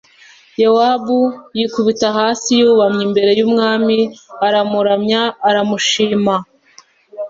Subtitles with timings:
[0.61, 1.19] Yowabu
[1.57, 3.97] yikubita hasi yubamye imbere y’umwami
[4.47, 6.35] aramuramya, aramushima.